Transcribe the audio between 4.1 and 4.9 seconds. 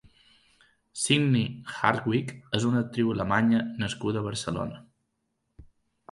a Barcelona.